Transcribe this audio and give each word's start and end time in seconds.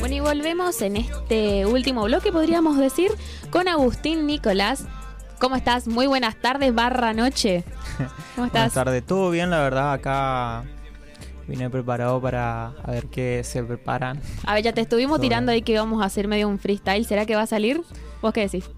Bueno, 0.00 0.14
y 0.14 0.20
volvemos 0.20 0.80
en 0.80 0.96
este 0.96 1.66
último 1.66 2.04
bloque, 2.04 2.32
podríamos 2.32 2.78
decir, 2.78 3.12
con 3.50 3.68
Agustín 3.68 4.26
Nicolás. 4.26 4.86
¿Cómo 5.38 5.56
estás? 5.56 5.86
Muy 5.86 6.06
buenas 6.06 6.36
tardes, 6.36 6.74
barra 6.74 7.12
noche. 7.12 7.64
¿Cómo 8.34 8.46
estás? 8.46 8.72
Buenas 8.72 8.72
tardes, 8.74 9.04
todo 9.06 9.30
bien, 9.30 9.50
la 9.50 9.58
verdad, 9.58 9.92
acá 9.92 10.64
vine 11.46 11.68
preparado 11.68 12.20
para 12.20 12.68
a 12.82 12.90
ver 12.92 13.06
qué 13.06 13.42
se 13.44 13.62
preparan. 13.62 14.20
A 14.46 14.54
ver, 14.54 14.62
ya 14.64 14.72
te 14.72 14.80
estuvimos 14.80 15.16
Todo 15.16 15.22
tirando 15.22 15.50
bien. 15.50 15.56
ahí 15.56 15.62
que 15.62 15.76
vamos 15.78 16.00
a 16.02 16.06
hacer 16.06 16.28
medio 16.28 16.48
un 16.48 16.58
freestyle. 16.58 17.04
¿Será 17.04 17.26
que 17.26 17.34
va 17.34 17.42
a 17.42 17.46
salir? 17.46 17.82
¿Vos 18.22 18.32
qué 18.32 18.42
decís? 18.42 18.70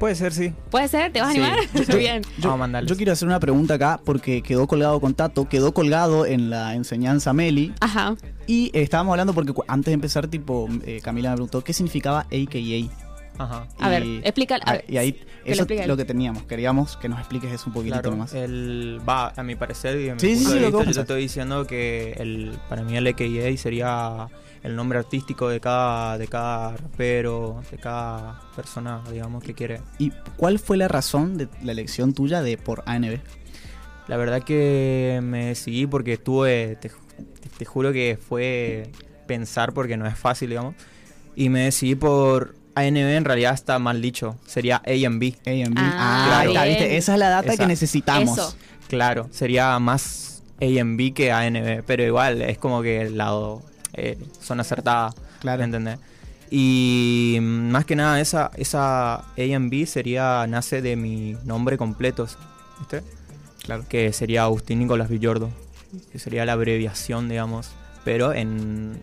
Puede 0.00 0.14
ser, 0.14 0.32
sí. 0.32 0.52
¿Puede 0.70 0.88
ser? 0.88 1.12
¿Te 1.12 1.20
vas 1.20 1.28
a 1.28 1.32
Sí. 1.34 1.40
animar? 1.40 1.58
Bien. 1.98 2.22
Vamos 2.38 2.54
a 2.54 2.56
mandarles. 2.56 2.88
Yo 2.90 2.96
quiero 2.96 3.12
hacer 3.12 3.28
una 3.28 3.38
pregunta 3.38 3.74
acá 3.74 4.00
porque 4.02 4.42
quedó 4.42 4.66
colgado 4.66 4.98
con 4.98 5.14
Tato, 5.14 5.46
quedó 5.48 5.72
colgado 5.74 6.24
en 6.24 6.48
la 6.48 6.74
enseñanza 6.74 7.32
Meli 7.34 7.74
Ajá. 7.80 8.16
y 8.46 8.68
eh, 8.72 8.80
estábamos 8.82 9.12
hablando 9.12 9.34
porque 9.34 9.52
antes 9.68 9.86
de 9.86 9.92
empezar, 9.92 10.26
tipo, 10.26 10.68
eh, 10.86 11.00
Camila 11.04 11.28
me 11.30 11.36
preguntó 11.36 11.62
qué 11.62 11.74
significaba 11.74 12.20
AKA. 12.22 12.90
Ajá. 13.38 13.66
A 13.78 13.88
ver, 13.90 14.02
explica. 14.24 14.56
a 14.64 14.72
ver, 14.72 14.84
y 14.88 14.96
ahí, 14.96 15.20
eso 15.44 15.66
es 15.68 15.86
lo 15.86 15.96
que 15.98 16.04
teníamos. 16.06 16.42
Queríamos 16.44 16.96
que 16.96 17.08
nos 17.10 17.18
expliques 17.18 17.52
eso 17.52 17.64
un 17.66 17.72
poquitito 17.74 18.00
Claro, 18.00 18.16
más. 18.16 18.32
el, 18.34 19.00
va, 19.06 19.32
a 19.36 19.42
mi 19.42 19.54
parecer 19.54 20.00
y 20.00 20.08
a 20.08 20.14
mi 20.14 20.20
Sí, 20.20 20.28
sí, 20.36 20.44
punto 20.44 20.50
sí, 20.50 20.54
de 20.56 20.60
lo 20.62 20.70
que 20.72 20.76
vista, 20.78 20.90
yo 20.90 20.94
te 20.94 21.00
estoy 21.12 21.22
diciendo 21.22 21.66
que 21.66 22.12
el, 22.18 22.52
para 22.70 22.82
mí 22.84 22.96
el 22.96 23.06
AKA 23.06 23.56
sería 23.58 24.28
el 24.62 24.76
nombre 24.76 24.98
artístico 24.98 25.48
de 25.48 25.58
cada, 25.60 26.18
de 26.18 26.28
cada 26.28 26.76
rapero, 26.76 27.62
de 27.70 27.78
cada 27.78 28.40
persona, 28.54 29.02
digamos, 29.10 29.42
que 29.42 29.54
quiere. 29.54 29.80
¿Y 29.98 30.12
cuál 30.36 30.58
fue 30.58 30.76
la 30.76 30.88
razón 30.88 31.36
de 31.38 31.48
la 31.62 31.72
elección 31.72 32.12
tuya 32.12 32.42
de 32.42 32.58
por 32.58 32.82
ANB? 32.86 33.18
La 34.08 34.16
verdad 34.16 34.42
que 34.42 35.20
me 35.22 35.46
decidí 35.46 35.86
porque 35.86 36.14
estuve, 36.14 36.76
te, 36.80 36.90
te 37.58 37.64
juro 37.64 37.92
que 37.92 38.18
fue 38.28 38.90
pensar 39.26 39.72
porque 39.72 39.96
no 39.96 40.06
es 40.06 40.18
fácil, 40.18 40.50
digamos. 40.50 40.74
Y 41.36 41.48
me 41.48 41.60
decidí 41.60 41.94
por 41.94 42.54
ANB, 42.74 42.96
en 42.96 43.24
realidad 43.24 43.54
está 43.54 43.78
mal 43.78 44.02
dicho, 44.02 44.36
sería 44.46 44.76
A&B. 44.84 45.36
ANB. 45.46 45.74
Ah, 45.78 45.94
Ah, 45.98 46.38
ahí 46.40 46.48
está. 46.48 46.64
¿viste? 46.64 46.96
Esa 46.96 47.12
es 47.14 47.18
la 47.18 47.28
data 47.28 47.52
Esa- 47.54 47.62
que 47.62 47.66
necesitamos. 47.68 48.38
Eso. 48.38 48.56
Claro, 48.88 49.28
sería 49.30 49.78
más 49.78 50.42
A&B 50.60 51.12
que 51.14 51.30
ANB, 51.32 51.82
pero 51.86 52.02
igual 52.02 52.42
es 52.42 52.58
como 52.58 52.82
que 52.82 53.00
el 53.02 53.16
lado 53.16 53.62
eh, 53.94 54.18
son 54.40 54.60
acertadas, 54.60 55.14
Claro. 55.40 55.58
¿me 55.58 55.64
entendés? 55.64 55.98
Y 56.50 57.38
mm, 57.40 57.70
más 57.70 57.84
que 57.84 57.96
nada 57.96 58.20
esa, 58.20 58.50
esa 58.56 59.14
A&B 59.36 59.86
sería, 59.86 60.46
nace 60.48 60.82
de 60.82 60.96
mi 60.96 61.36
nombre 61.44 61.76
completo, 61.78 62.26
¿viste? 62.78 63.02
Claro. 63.64 63.84
Que 63.88 64.12
sería 64.12 64.44
Agustín 64.44 64.80
Nicolás 64.80 65.08
Villordo, 65.08 65.50
que 66.10 66.18
sería 66.18 66.44
la 66.44 66.52
abreviación, 66.54 67.28
digamos, 67.28 67.70
pero 68.04 68.32
en 68.32 68.98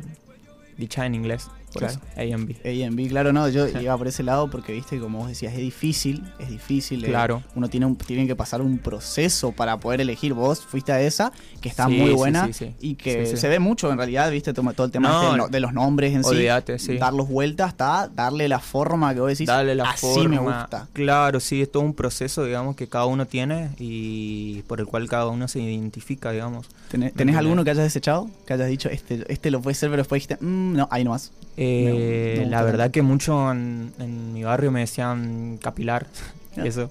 dicha 0.77 1.05
en 1.05 1.15
inglés, 1.15 1.47
por 1.73 1.82
Claro. 1.84 2.00
eso, 2.16 2.86
A&B. 2.86 3.08
Claro, 3.10 3.34
no, 3.34 3.48
yo 3.50 3.68
iba 3.82 3.98
por 3.98 4.08
ese 4.08 4.23
lado 4.23 4.50
porque, 4.50 4.72
viste, 4.73 5.00
como 5.00 5.20
vos 5.20 5.28
decías, 5.30 5.54
es 5.54 5.60
difícil, 5.60 6.23
es 6.40 6.50
difícil. 6.50 7.04
eh, 7.04 7.08
Claro. 7.10 7.44
uno 7.56 7.70
tiene, 7.70 7.86
un, 7.86 7.96
tiene 7.96 8.26
que 8.26 8.36
pasar 8.36 8.62
un 8.62 8.78
proceso 8.78 9.52
para 9.52 9.78
poder 9.78 10.02
elegir. 10.02 10.34
Vos 10.34 10.62
fuiste 10.66 10.92
a 10.92 11.02
esa, 11.02 11.32
que 11.62 11.70
está 11.70 11.88
Sí, 11.88 11.94
muy 11.98 12.10
sí, 12.10 12.16
buena 12.16 12.45
sí, 12.48 12.54
sí. 12.54 12.76
y 12.80 12.95
que 12.95 13.26
Sí, 13.26 13.32
sí. 13.32 13.38
se 13.38 13.48
ve 13.50 13.60
mucho 13.60 13.92
en 13.92 13.98
realidad, 13.98 14.32
viste, 14.32 14.54
todo 14.54 14.86
el 14.86 14.92
tema 14.92 15.10
No, 15.10 15.20
este 15.22 15.32
de, 15.32 15.38
lo- 15.38 15.48
de 15.50 15.60
los 15.60 15.73
nombres 15.73 16.14
en 16.14 16.23
sí. 16.23 16.30
olvídate, 16.30 16.80
sí. 16.80 16.98
Darlos 16.98 17.28
vueltas 17.28 17.68
hasta 17.70 18.08
darle 18.08 18.48
la 18.48 18.60
forma 18.60 19.14
que 19.14 19.20
vos 19.20 19.30
decís. 19.30 19.48
Darle 19.48 19.76
la 19.76 19.90
así 19.90 20.06
forma. 20.06 20.30
me 20.30 20.40
gusta. 20.40 20.88
Claro, 20.94 21.40
sí, 21.40 21.62
es 21.62 21.72
todo 21.72 21.84
un 21.84 21.94
proceso, 21.94 22.44
digamos, 22.45 22.76
que 22.76 22.88
cada 22.88 23.06
uno 23.06 23.26
tiene 23.28 23.70
y 23.78 24.62
por 24.64 24.80
el 24.80 24.86
cual 24.86 25.08
cada 25.10 25.28
uno 25.28 25.48
se 25.48 25.60
identifica, 25.60 26.32
digamos. 26.32 26.68
¿Tenés, 26.90 27.12
¿Me 27.14 27.18
tenés 27.18 27.36
alguno 27.36 27.64
que 27.64 27.72
hayas 27.72 27.84
desechado? 27.84 28.30
Que 28.45 28.54
hayas 28.54 28.68
dicho, 28.70 28.90
este, 28.90 29.23
este 29.32 29.52
lo 29.52 29.62
puede 29.62 29.76
ser, 29.76 29.90
pero 29.90 30.02
después 30.02 30.22
dijiste, 30.22 30.44
"Mm, 30.44 30.73
no, 30.78 30.88
ahí 30.92 31.04
nomás. 31.04 31.32
Eh, 31.58 32.36
No, 32.38 32.45
no 32.45 32.52
la 32.52 32.63
verdad 32.63 32.91
que 32.91 33.02
mucho 33.02 33.52
en, 33.52 33.91
en 34.00 34.33
mi 34.33 34.44
barrio 34.44 34.72
me 34.72 34.81
decían 34.81 35.58
capilar, 35.61 36.08
eso. 36.55 36.89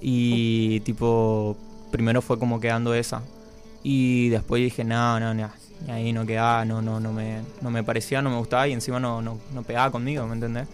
Y 0.00 0.80
tipo, 0.80 1.56
primero 1.90 2.22
fue 2.22 2.38
como 2.38 2.60
quedando 2.60 2.94
esa. 2.94 3.22
Y 3.82 4.28
después 4.30 4.62
dije, 4.62 4.84
no, 4.84 5.20
no, 5.20 5.34
no, 5.34 5.50
y 5.86 5.90
ahí 5.90 6.12
no 6.12 6.26
quedaba, 6.26 6.64
no, 6.64 6.82
no, 6.82 6.98
no 7.00 7.12
me, 7.12 7.40
no 7.60 7.70
me 7.70 7.84
parecía, 7.84 8.20
no 8.22 8.30
me 8.30 8.36
gustaba 8.38 8.66
y 8.66 8.72
encima 8.72 8.98
no, 8.98 9.22
no, 9.22 9.38
no 9.54 9.62
pegaba 9.62 9.90
conmigo, 9.92 10.26
¿me 10.26 10.34
entendés? 10.34 10.66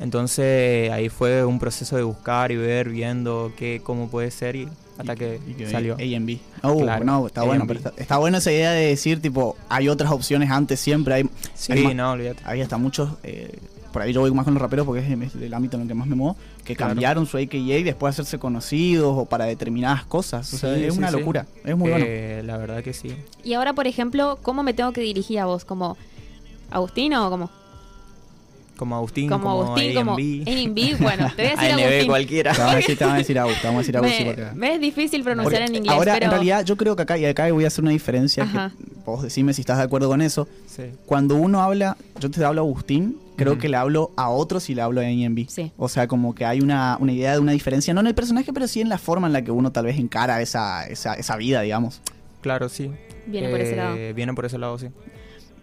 Entonces 0.00 0.90
ahí 0.90 1.08
fue 1.08 1.44
un 1.44 1.58
proceso 1.58 1.96
de 1.96 2.02
buscar 2.04 2.52
y 2.52 2.56
ver, 2.56 2.88
viendo 2.88 3.52
qué, 3.56 3.80
cómo 3.82 4.08
puede 4.08 4.30
ser 4.30 4.56
y 4.56 4.68
hasta 4.98 5.14
que, 5.16 5.40
Y 5.48 5.54
que 5.54 5.70
salió. 5.70 5.94
A&B. 5.94 6.38
Oh, 6.62 6.78
Claro, 6.82 7.04
no, 7.04 7.26
está 7.26 7.44
bueno, 7.44 7.64
pero 7.66 7.78
está, 7.78 7.92
está 7.96 8.18
buena 8.18 8.38
esa 8.38 8.50
idea 8.52 8.72
de 8.72 8.86
decir, 8.88 9.22
tipo, 9.22 9.56
hay 9.68 9.88
otras 9.88 10.10
opciones 10.10 10.50
antes 10.50 10.80
siempre. 10.80 11.14
Hay, 11.14 11.24
Sí, 11.54 11.72
hay 11.72 11.94
no, 11.94 12.12
olvídate. 12.12 12.42
había 12.44 12.64
hasta 12.64 12.76
muchos, 12.78 13.10
eh, 13.22 13.56
por 13.92 14.02
ahí 14.02 14.12
yo 14.12 14.20
voy 14.20 14.30
más 14.32 14.44
con 14.44 14.52
los 14.54 14.60
raperos 14.60 14.84
porque 14.84 15.00
es 15.00 15.34
el, 15.34 15.54
ámbito 15.54 15.76
en 15.76 15.82
el 15.84 15.88
que 15.88 15.94
más 15.94 16.06
me 16.06 16.14
muevo, 16.16 16.36
que 16.64 16.76
Claro. 16.76 16.90
cambiaron 16.90 17.26
su 17.26 17.38
AKA 17.38 17.56
y 17.56 17.82
después 17.84 18.14
hacerse 18.14 18.38
conocidos 18.38 19.14
o 19.16 19.24
para 19.24 19.44
determinadas 19.46 20.04
cosas. 20.04 20.52
O 20.52 20.58
sea, 20.58 20.74
Sí, 20.74 20.84
es 20.84 20.92
sí, 20.94 20.98
una 20.98 21.10
sí. 21.10 21.16
locura, 21.18 21.46
es 21.64 21.76
muy 21.76 21.90
bueno. 21.90 22.04
Eh, 22.06 22.42
La 22.44 22.56
verdad 22.58 22.82
que 22.82 22.92
sí. 22.92 23.14
Y 23.44 23.54
ahora, 23.54 23.72
por 23.72 23.86
ejemplo, 23.86 24.38
¿cómo 24.42 24.62
me 24.62 24.74
tengo 24.74 24.92
que 24.92 25.00
dirigir 25.00 25.38
a 25.38 25.46
vos? 25.46 25.64
¿Como 25.64 25.96
Agustín 26.70 27.14
o 27.14 27.30
como, 27.30 27.50
Como 28.78 28.96
Agustín, 28.96 29.28
como, 29.28 29.42
como, 29.44 29.62
Agustín? 29.64 29.94
Como. 29.94 30.12
A&B. 30.12 30.96
Bueno, 31.00 31.30
te 31.36 31.42
voy 31.42 31.50
a 31.52 31.56
decir 31.56 31.72
ANB 31.72 31.80
Agustín. 31.82 32.06
cualquiera. 32.06 32.52
Te 32.52 32.58
vamos 32.58 32.74
a 32.74 32.76
decir, 32.78 32.96
te 32.96 33.04
vamos 33.04 33.14
a 33.14 33.18
decir 33.18 33.38
Agus, 33.38 33.60
te 33.60 33.66
vamos 33.66 33.78
a 33.78 33.80
decir 33.82 33.96
Agus, 33.96 34.10
sí, 34.12 34.26
Me, 34.54 34.74
es 34.74 34.80
difícil 34.80 35.22
pronunciar 35.24 35.62
porque 35.62 35.70
en 35.76 35.76
inglés, 35.82 35.94
ahora, 35.96 36.12
pero... 36.14 36.24
en 36.26 36.30
realidad, 36.30 36.64
yo 36.64 36.76
creo 36.76 36.96
que 36.96 37.02
acá, 37.02 37.18
y 37.18 37.24
acá 37.26 37.52
voy 37.52 37.64
a 37.64 37.66
hacer 37.66 37.82
una 37.82 37.90
diferencia, 37.90 38.44
Ajá. 38.44 38.72
que 38.78 38.84
vos 39.04 39.22
decime 39.22 39.52
si 39.52 39.60
estás 39.62 39.78
de 39.78 39.84
acuerdo 39.84 40.08
con 40.08 40.22
eso. 40.22 40.46
Sí. 40.66 40.84
Cuando 41.06 41.34
uno 41.34 41.60
habla, 41.60 41.96
yo 42.20 42.30
te 42.30 42.42
hablo 42.44 42.60
a 42.60 42.64
Agustín, 42.64 43.16
creo 43.36 43.58
que 43.58 43.68
le 43.68 43.76
hablo 43.76 44.12
a 44.16 44.30
otros 44.30 44.70
y 44.70 44.74
le 44.74 44.82
hablo 44.82 45.00
a 45.00 45.04
A&B. 45.04 45.46
Sí. 45.48 45.72
O 45.76 45.88
sea, 45.88 46.06
como 46.06 46.34
que 46.34 46.44
hay 46.44 46.60
una, 46.60 46.96
una 47.00 47.12
idea 47.12 47.32
de 47.32 47.40
una 47.40 47.52
diferencia, 47.52 47.92
no 47.94 48.00
en 48.00 48.06
el 48.06 48.14
personaje, 48.14 48.52
pero 48.52 48.68
sí 48.68 48.80
en 48.80 48.88
la 48.88 48.98
forma 48.98 49.26
en 49.26 49.32
la 49.32 49.42
que 49.42 49.50
uno 49.50 49.72
tal 49.72 49.86
vez 49.86 49.98
encara 49.98 50.40
esa, 50.40 50.86
esa, 50.86 51.14
esa 51.14 51.36
vida, 51.36 51.62
digamos. 51.62 52.00
Claro, 52.42 52.68
sí. 52.68 52.90
Viene 53.26 53.48
por 53.48 53.60
ese 53.60 53.72
Eh, 53.72 53.76
lado. 53.76 53.96
Viene 54.14 54.34
por 54.34 54.46
ese 54.46 54.58
lado, 54.58 54.78
sí. 54.78 54.86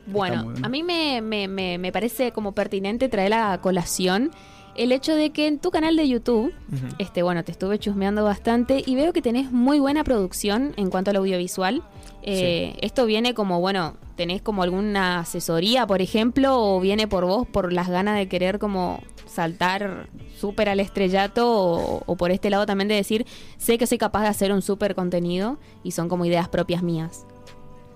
Bueno, 0.08 0.54
a 0.64 0.70
mí 0.70 0.84
me, 0.84 1.22
me, 1.22 1.48
me, 1.48 1.78
me 1.78 1.92
parece 1.92 2.32
como 2.32 2.52
pertinente 2.54 3.10
traer 3.10 3.34
a 3.34 3.58
colación 3.60 4.32
el 4.76 4.92
hecho 4.92 5.16
de 5.16 5.30
que 5.32 5.48
en 5.48 5.60
tu 5.60 5.72
canal 5.72 5.96
de 5.96 6.08
YouTube, 6.08 6.54
este, 6.98 7.24
bueno, 7.24 7.44
te 7.46 7.52
estuve 7.54 7.80
chusmeando 7.80 8.26
bastante 8.26 8.84
y 8.86 8.96
veo 8.96 9.14
que 9.14 9.22
tenés 9.22 9.50
muy 9.52 9.80
buena 9.80 10.04
producción 10.04 10.74
en 10.76 10.90
cuanto 10.90 11.12
al 11.12 11.16
audiovisual. 11.16 11.82
Eh, 12.24 12.76
Esto 12.82 13.06
viene 13.06 13.34
como, 13.34 13.62
bueno, 13.62 13.96
tenés 14.18 14.42
como 14.42 14.64
alguna 14.64 15.20
asesoría, 15.20 15.88
por 15.88 16.02
ejemplo, 16.02 16.62
o 16.62 16.80
viene 16.82 17.08
por 17.08 17.26
vos 17.26 17.48
por 17.48 17.72
las 17.72 17.88
ganas 17.88 18.18
de 18.18 18.28
querer 18.28 18.60
como 18.60 19.02
saltar 19.28 20.10
súper 20.38 20.68
al 20.68 20.82
estrellato 20.82 21.50
o, 21.50 22.04
o 22.06 22.16
por 22.18 22.32
este 22.32 22.50
lado 22.50 22.66
también 22.66 22.90
de 22.90 22.96
decir, 22.96 23.26
sé 23.58 23.78
que 23.78 23.88
soy 23.88 23.98
capaz 23.98 24.24
de 24.24 24.28
hacer 24.28 24.52
un 24.52 24.62
súper 24.62 24.94
contenido 24.94 25.58
y 25.84 25.92
son 25.92 26.10
como 26.10 26.26
ideas 26.26 26.50
propias 26.50 26.84
mías. 26.84 27.26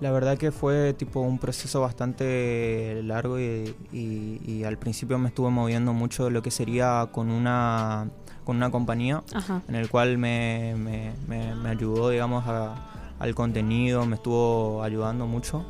La 0.00 0.10
verdad 0.10 0.38
que 0.38 0.50
fue 0.50 0.94
tipo 0.94 1.20
un 1.20 1.38
proceso 1.38 1.80
bastante 1.82 3.02
largo 3.04 3.38
y, 3.38 3.74
y- 3.92 4.40
y 4.46 4.64
al 4.64 4.78
principio 4.78 5.18
me 5.18 5.28
estuve 5.28 5.50
moviendo 5.50 5.92
mucho 5.92 6.30
lo 6.30 6.40
que 6.42 6.50
sería 6.50 7.08
con 7.12 7.30
una, 7.30 8.08
con 8.44 8.56
una 8.56 8.70
compañía 8.70 9.22
Ajá. 9.34 9.60
en 9.68 9.74
el 9.74 9.90
cual 9.90 10.16
me, 10.16 10.74
me- 10.78 11.12
me- 11.28 11.54
me 11.54 11.68
ayudó, 11.68 12.08
digamos, 12.08 12.44
a- 12.46 13.14
al 13.18 13.34
contenido, 13.34 14.06
me 14.06 14.14
estuvo 14.16 14.82
ayudando 14.82 15.26
mucho, 15.26 15.66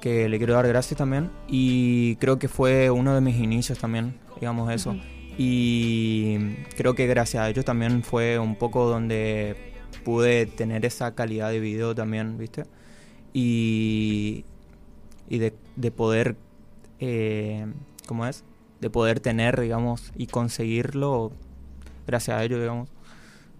que 0.00 0.28
le 0.28 0.38
quiero 0.38 0.54
dar 0.54 0.66
gracias 0.66 0.98
también. 0.98 1.30
Y 1.46 2.16
creo 2.16 2.40
que 2.40 2.48
fue 2.48 2.90
uno 2.90 3.14
de 3.14 3.20
mis 3.20 3.36
inicios 3.36 3.78
también, 3.78 4.18
digamos 4.40 4.72
eso. 4.72 4.96
Y 5.38 6.38
creo 6.76 6.94
que 6.94 7.06
gracias 7.06 7.44
a 7.44 7.48
ellos 7.48 7.64
también 7.64 8.02
fue 8.02 8.38
un 8.38 8.56
poco 8.56 8.86
donde 8.88 9.72
pude 10.04 10.46
tener 10.46 10.84
esa 10.84 11.14
calidad 11.14 11.50
de 11.50 11.60
video 11.60 11.94
también, 11.94 12.36
¿viste? 12.36 12.64
Y, 13.34 14.44
y 15.28 15.38
de, 15.38 15.54
de 15.76 15.90
poder, 15.90 16.36
eh, 17.00 17.66
¿cómo 18.06 18.26
es? 18.26 18.44
De 18.80 18.88
poder 18.88 19.20
tener, 19.20 19.60
digamos, 19.60 20.12
y 20.16 20.28
conseguirlo 20.28 21.32
gracias 22.06 22.38
a 22.38 22.44
ellos, 22.44 22.60
digamos. 22.60 22.88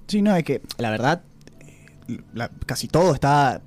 Sí, 0.07 0.23
no, 0.23 0.35
es 0.35 0.45
que 0.45 0.63
la 0.79 0.91
verdad, 0.91 1.23
eh, 1.61 2.49
casi 2.65 2.89
todo 2.89 3.13
está 3.13 3.61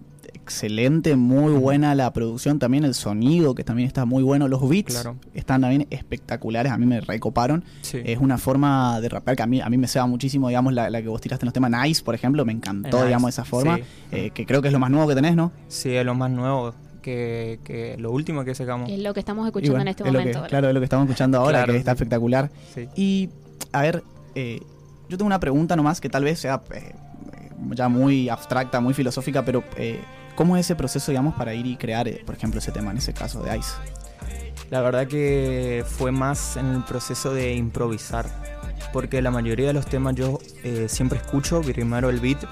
excelente, 0.47 1.17
muy 1.17 1.51
buena 1.53 1.93
la 1.93 2.11
producción, 2.13 2.57
también 2.57 2.85
el 2.85 2.93
sonido, 2.93 3.53
que 3.53 3.65
también 3.65 3.85
está 3.85 4.05
muy 4.05 4.23
bueno, 4.23 4.47
los 4.47 4.67
beats 4.67 4.93
Claro. 4.93 5.17
están 5.33 5.59
también 5.61 5.87
espectaculares, 5.89 6.71
a 6.71 6.77
mí 6.77 6.85
me 6.85 7.01
recoparon. 7.01 7.65
Sí. 7.81 7.99
Es 8.05 8.17
una 8.19 8.37
forma 8.37 9.01
de 9.01 9.09
rapear 9.09 9.35
que 9.35 9.43
a 9.43 9.45
mí, 9.47 9.59
a 9.59 9.69
mí 9.69 9.77
me 9.77 9.87
ceba 9.89 10.05
muchísimo, 10.07 10.47
digamos, 10.47 10.71
la, 10.73 10.89
la 10.89 11.01
que 11.01 11.09
vos 11.09 11.19
tiraste 11.19 11.43
en 11.43 11.47
los 11.47 11.53
temas 11.53 11.69
Nice, 11.71 12.01
por 12.01 12.15
ejemplo, 12.15 12.45
me 12.45 12.53
encantó, 12.53 12.97
Nice, 12.97 13.07
digamos, 13.07 13.29
esa 13.29 13.43
forma, 13.43 13.75
sí. 13.75 13.83
eh, 14.13 14.29
que 14.33 14.45
creo 14.45 14.61
que 14.61 14.69
es 14.69 14.73
lo 14.73 14.79
más 14.79 14.89
nuevo 14.89 15.05
que 15.09 15.15
tenés, 15.15 15.35
¿no? 15.35 15.51
Sí, 15.67 15.93
es 15.93 16.05
lo 16.05 16.15
más 16.15 16.31
nuevo, 16.31 16.73
que, 17.01 17.59
que 17.65 17.97
lo 17.99 18.11
último 18.11 18.45
que 18.45 18.55
sacamos. 18.55 18.89
Es 18.89 18.99
lo 18.99 19.13
que 19.13 19.19
estamos 19.19 19.45
escuchando 19.45 19.73
bueno, 19.73 19.81
en 19.83 19.87
este 19.89 20.03
es 20.03 20.13
lo 20.13 20.19
que- 20.19 20.25
momento. 20.27 20.47
claro, 20.47 20.67
es 20.69 20.73
lo 20.73 20.79
que 20.79 20.83
estamos 20.85 21.05
escuchando 21.07 21.37
ahora, 21.39 21.59
Claro, 21.59 21.73
que 21.73 21.79
está 21.79 21.91
sí. 21.91 21.95
espectacular. 21.95 22.49
Sí. 22.73 22.87
Y, 22.95 23.29
a 23.73 23.81
ver, 23.81 24.01
eh, 24.35 24.61
yo 25.09 25.17
tengo 25.17 25.27
una 25.27 25.39
pregunta 25.41 25.75
nomás 25.75 25.99
que 25.99 26.07
tal 26.09 26.23
vez 26.23 26.39
sea 26.39 26.61
eh, 26.73 26.93
ya 27.71 27.89
muy 27.89 28.29
abstracta, 28.29 28.79
muy 28.79 28.93
filosófica, 28.93 29.43
pero 29.43 29.63
eh, 29.77 29.99
¿cómo 30.37 30.55
es 30.55 30.65
ese 30.65 30.77
proceso, 30.77 31.11
digamos, 31.11 31.35
para 31.35 31.53
ir 31.53 31.65
y 31.65 31.75
crear, 31.75 32.07
eh, 32.07 32.21
por 32.25 32.35
ejemplo, 32.35 32.59
ese 32.59 32.71
tema, 32.71 32.91
en 32.91 32.97
ese 32.97 33.13
caso 33.13 33.43
de 33.43 33.57
Ice? 33.57 33.73
La 34.69 34.81
verdad 34.81 35.07
que 35.07 35.83
fue 35.85 36.11
más 36.11 36.55
en 36.55 36.67
el 36.67 36.83
proceso 36.83 37.33
de 37.33 37.53
improvisar, 37.53 38.25
porque 38.93 39.21
la 39.21 39.31
mayoría 39.31 39.67
de 39.67 39.73
los 39.73 39.85
temas 39.85 40.15
yo 40.15 40.39
eh, 40.63 40.87
siempre 40.89 41.19
escucho 41.19 41.61
primero 41.61 42.09
el 42.09 42.19
beat, 42.19 42.45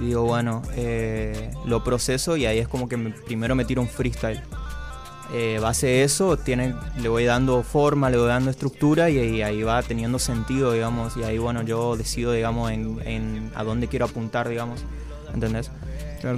digo 0.00 0.22
bueno, 0.22 0.62
eh, 0.76 1.50
lo 1.64 1.82
proceso 1.82 2.36
y 2.36 2.46
ahí 2.46 2.58
es 2.58 2.68
como 2.68 2.88
que 2.88 2.96
primero 2.96 3.54
me 3.54 3.64
tiro 3.64 3.82
un 3.82 3.88
freestyle. 3.88 4.42
Eh, 5.32 5.58
base 5.60 5.88
de 5.88 6.04
eso 6.04 6.36
tiene, 6.36 6.74
le 7.00 7.08
voy 7.08 7.24
dando 7.24 7.62
forma, 7.64 8.10
le 8.10 8.16
voy 8.16 8.28
dando 8.28 8.50
estructura 8.50 9.10
y, 9.10 9.42
ahí 9.42 9.62
va 9.62 9.82
teniendo 9.82 10.20
sentido, 10.20 10.72
digamos, 10.72 11.16
y 11.16 11.24
ahí 11.24 11.38
bueno, 11.38 11.62
yo 11.62 11.96
decido, 11.96 12.32
digamos, 12.32 12.70
en, 12.70 13.50
a 13.56 13.64
dónde 13.64 13.88
quiero 13.88 14.04
apuntar, 14.04 14.48
digamos, 14.48 14.84
¿entendés? 15.34 15.70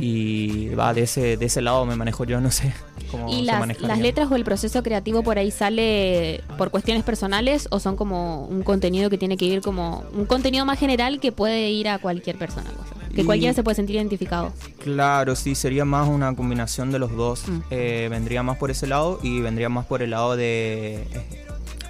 Y 0.00 0.68
va, 0.70 0.94
de 0.94 1.02
ese, 1.02 1.36
de 1.36 1.46
ese 1.46 1.62
lado 1.62 1.84
me 1.86 1.96
manejo 1.96 2.24
yo, 2.24 2.40
no 2.40 2.50
sé. 2.50 2.72
Cómo 3.10 3.28
¿Y 3.28 3.42
las, 3.42 3.80
las 3.80 3.98
letras 3.98 4.30
o 4.30 4.36
el 4.36 4.44
proceso 4.44 4.82
creativo 4.82 5.22
por 5.22 5.38
ahí 5.38 5.50
sale 5.50 6.42
por 6.58 6.70
cuestiones 6.70 7.04
personales 7.04 7.66
o 7.70 7.80
son 7.80 7.96
como 7.96 8.44
un 8.46 8.62
contenido 8.62 9.08
que 9.08 9.16
tiene 9.16 9.36
que 9.36 9.46
ir 9.46 9.62
como 9.62 10.04
un 10.12 10.26
contenido 10.26 10.66
más 10.66 10.78
general 10.78 11.18
que 11.20 11.32
puede 11.32 11.70
ir 11.70 11.88
a 11.88 11.98
cualquier 11.98 12.36
persona? 12.36 12.70
Que 13.14 13.24
cualquiera 13.24 13.54
se 13.54 13.62
puede 13.62 13.74
sentir 13.74 13.96
identificado. 13.96 14.52
Claro, 14.78 15.34
sí, 15.34 15.54
sería 15.54 15.84
más 15.84 16.08
una 16.08 16.36
combinación 16.36 16.92
de 16.92 16.98
los 16.98 17.16
dos. 17.16 17.48
Mm. 17.48 17.58
Eh, 17.70 18.08
vendría 18.10 18.42
más 18.42 18.58
por 18.58 18.70
ese 18.70 18.86
lado 18.86 19.18
y 19.22 19.40
vendría 19.40 19.68
más 19.68 19.86
por 19.86 20.02
el 20.02 20.10
lado 20.10 20.36
de 20.36 21.02
eh, 21.10 21.46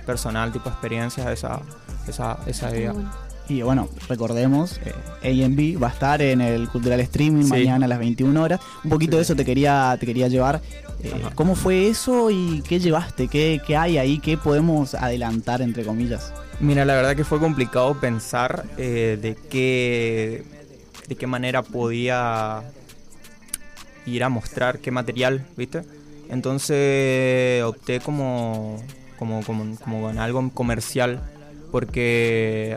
personal, 0.06 0.52
tipo 0.52 0.70
experiencias, 0.70 1.26
esa, 1.26 1.60
esa, 2.06 2.38
esa 2.46 2.70
idea. 2.70 2.94
Y 3.48 3.62
bueno, 3.62 3.88
recordemos, 4.08 4.78
eh, 5.22 5.44
AMB 5.44 5.82
va 5.82 5.88
a 5.88 5.90
estar 5.90 6.20
en 6.20 6.40
el 6.40 6.68
Cultural 6.68 7.00
Streaming 7.00 7.46
mañana 7.46 7.86
a 7.86 7.88
las 7.88 7.98
21 7.98 8.42
horas. 8.42 8.60
Un 8.84 8.90
poquito 8.90 9.16
de 9.16 9.22
eso 9.22 9.34
te 9.34 9.44
quería, 9.44 9.96
te 9.98 10.04
quería 10.04 10.28
llevar. 10.28 10.60
Eh, 11.02 11.12
¿Cómo 11.34 11.54
fue 11.54 11.88
eso 11.88 12.30
y 12.30 12.62
qué 12.68 12.78
llevaste? 12.78 13.28
¿Qué, 13.28 13.60
¿Qué, 13.66 13.76
hay 13.76 13.96
ahí? 13.96 14.18
¿Qué 14.18 14.36
podemos 14.36 14.94
adelantar, 14.94 15.62
entre 15.62 15.84
comillas? 15.84 16.32
Mira, 16.60 16.84
la 16.84 16.94
verdad 16.94 17.16
que 17.16 17.24
fue 17.24 17.38
complicado 17.38 17.98
pensar 17.98 18.64
de 18.76 19.36
qué 19.48 20.44
de 21.08 21.16
qué 21.16 21.26
manera 21.26 21.62
podía 21.62 22.62
ir 24.06 24.24
a 24.24 24.28
mostrar 24.28 24.78
qué 24.78 24.90
material, 24.90 25.46
¿viste? 25.56 25.82
Entonces 26.28 27.62
opté 27.64 28.00
como, 28.00 28.76
como, 29.18 29.42
como, 29.42 29.76
como 29.76 30.10
en 30.10 30.18
algo 30.18 30.50
comercial, 30.52 31.22
porque 31.72 32.76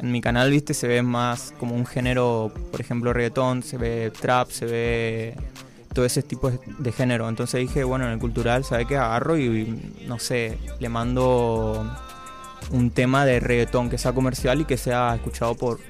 en 0.00 0.12
mi 0.12 0.20
canal, 0.20 0.50
¿viste? 0.50 0.74
Se 0.74 0.88
ve 0.88 1.02
más 1.02 1.54
como 1.58 1.74
un 1.74 1.86
género, 1.86 2.52
por 2.70 2.80
ejemplo, 2.80 3.12
reggaetón, 3.12 3.62
se 3.62 3.78
ve 3.78 4.12
trap, 4.20 4.50
se 4.50 4.66
ve 4.66 5.34
todo 5.92 6.04
ese 6.04 6.22
tipo 6.22 6.50
de 6.50 6.92
género. 6.92 7.28
Entonces 7.28 7.60
dije, 7.60 7.84
bueno, 7.84 8.06
en 8.06 8.12
el 8.12 8.18
cultural, 8.18 8.64
¿sabe 8.64 8.86
qué? 8.86 8.96
Agarro 8.96 9.38
y, 9.38 9.94
no 10.06 10.18
sé, 10.18 10.58
le 10.80 10.88
mando 10.88 11.86
un 12.70 12.90
tema 12.90 13.24
de 13.24 13.40
reggaetón 13.40 13.90
que 13.90 13.98
sea 13.98 14.12
comercial 14.12 14.60
y 14.60 14.64
que 14.64 14.76
sea 14.76 15.14
escuchado 15.14 15.54
por 15.54 15.80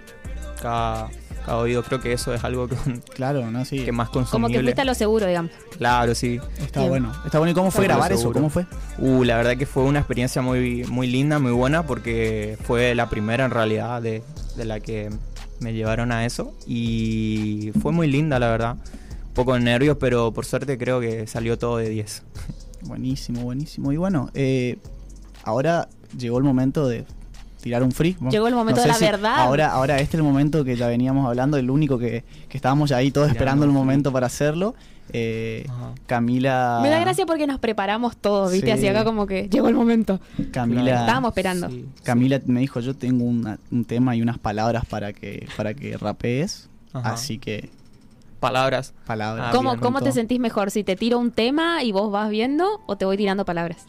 cada 0.61 1.09
oído. 1.47 1.83
Creo 1.83 2.01
que 2.01 2.13
eso 2.13 2.35
es 2.35 2.45
algo 2.45 2.69
que, 2.69 2.77
claro, 3.15 3.51
¿no? 3.51 3.65
sí. 3.65 3.85
que 3.85 3.93
más 3.93 4.09
consumible. 4.09 4.33
Como 4.33 4.49
que 4.49 4.63
fuiste 4.63 4.81
a 4.83 4.85
lo 4.85 4.95
seguro, 4.95 5.27
digamos. 5.27 5.53
Claro, 5.77 6.15
sí. 6.15 6.41
Está 6.59 6.83
bueno. 6.87 7.13
Está 7.25 7.39
bueno. 7.39 7.53
¿Y 7.53 7.55
cómo 7.55 7.71
fue 7.71 7.85
grabar 7.85 8.13
eso? 8.13 8.33
¿Cómo 8.33 8.51
fue? 8.51 8.67
Uh, 8.99 9.25
la 9.25 9.37
verdad 9.37 9.57
que 9.57 9.67
fue 9.67 9.83
una 9.83 10.01
experiencia 10.01 10.43
muy, 10.43 10.85
muy 10.85 11.07
linda, 11.07 11.39
muy 11.39 11.53
buena, 11.53 11.87
porque 11.87 12.59
fue 12.63 12.95
la 12.95 13.09
primera 13.09 13.45
en 13.45 13.51
realidad 13.51 14.03
de, 14.03 14.23
de 14.57 14.65
la 14.65 14.81
que 14.81 15.11
me 15.61 15.73
llevaron 15.73 16.13
a 16.13 16.25
eso. 16.25 16.55
Y 16.67 17.73
fue 17.81 17.93
muy 17.93 18.09
linda, 18.11 18.39
la 18.39 18.51
verdad. 18.51 18.77
Un 19.29 19.35
poco 19.35 19.55
de 19.55 19.61
nervios, 19.61 19.97
pero 19.99 20.33
por 20.33 20.45
suerte 20.45 20.79
creo 20.79 21.01
que 21.01 21.27
salió 21.27 21.59
todo 21.59 21.79
de 21.79 21.89
10. 21.89 22.23
Buenísimo, 22.83 23.43
buenísimo. 23.43 23.93
Y 23.93 23.97
bueno, 23.97 24.31
eh, 24.35 24.79
ahora 25.43 25.89
llegó 26.17 26.39
el 26.39 26.45
momento 26.45 26.87
de 26.87 27.07
tirar 27.65 27.83
un 27.83 27.93
free. 27.93 28.15
Llegó 28.31 28.47
el 28.47 28.55
momento 28.55 28.83
de 28.83 28.89
la 28.89 28.99
verdad. 28.99 29.37
Ahora, 29.39 29.73
ahora 29.73 29.95
este 29.95 30.19
es 30.19 30.21
el 30.21 30.23
momento 30.23 30.65
que 30.65 30.77
ya 30.77 30.87
veníamos 30.87 31.27
hablando, 31.27 31.57
el 31.57 31.71
único 31.71 31.99
que, 31.99 32.23
que 32.47 32.59
estábamos 32.59 32.93
ahí 32.93 33.11
todos 33.11 33.31
esperando 33.31 33.65
el 33.65 33.73
momento 33.73 34.13
para 34.13 34.27
hacerlo. 34.27 34.75
Eh, 35.15 35.67
Camila. 36.05 36.81
Me 36.83 36.91
da 36.91 37.01
gracia 37.01 37.25
porque 37.25 37.47
nos 37.47 37.59
preparamos 37.59 38.19
todos, 38.19 38.53
¿viste? 38.53 38.71
Así 38.71 38.87
acá 38.87 39.03
como 39.03 39.27
que 39.27 39.49
llegó 39.49 39.69
el 39.69 39.75
momento. 39.75 40.21
Camila. 40.53 41.01
Estábamos 41.01 41.31
esperando. 41.31 41.71
Camila 42.03 42.39
me 42.45 42.61
dijo: 42.61 42.81
Yo 42.81 42.95
tengo 42.95 43.25
un 43.25 43.85
tema 43.87 44.15
y 44.15 44.21
unas 44.21 44.39
palabras 44.39 44.85
para 44.85 45.15
que, 45.15 45.49
para 45.57 45.73
que 45.73 45.97
rapees. 45.97 46.69
Así 46.93 47.39
que. 47.39 47.71
Palabras. 48.41 48.93
Palabras. 49.07 49.47
Ah, 49.49 49.53
¿Cómo, 49.57 49.81
¿cómo 49.81 50.03
te 50.03 50.13
sentís 50.13 50.39
mejor? 50.39 50.71
¿Si 50.71 50.85
te 50.85 50.97
tiro 50.97 51.19
un 51.19 51.31
tema 51.31 51.83
y 51.83 51.93
vos 51.93 52.13
vas 52.13 52.29
viendo 52.29 52.83
o 52.85 52.97
te 52.97 53.07
voy 53.07 53.17
tirando 53.17 53.47
palabras? 53.47 53.87